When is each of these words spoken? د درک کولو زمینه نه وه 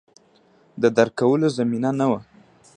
د 0.81 0.83
درک 0.97 1.13
کولو 1.19 1.47
زمینه 1.57 1.89
نه 1.99 2.05
وه 2.11 2.19